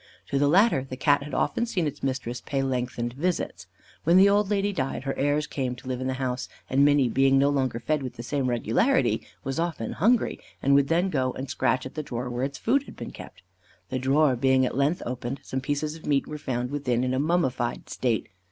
[0.31, 3.67] To the latter the Cat had often seen its mistress pay lengthened visits.
[4.03, 7.07] When the old lady died, her heirs came to live in the house, and Minny
[7.07, 11.33] being no longer fed with the same regularity, was often hungry, and would then go
[11.33, 13.43] and scratch at the drawer where its food had been kept.
[13.91, 17.19] The drawer being at length opened, some pieces of meat were found within in a
[17.19, 18.27] mummified state.